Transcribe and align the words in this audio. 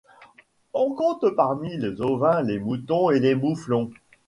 On 0.73 0.93
compte 0.93 1.25
parmi 1.35 1.77
les 1.77 2.01
ovins 2.01 2.41
les 2.41 2.57
moutons 2.57 3.11
et 3.11 3.19
les 3.19 3.35
mouflons. 3.35 3.91